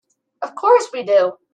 [0.41, 1.37] Of course we do.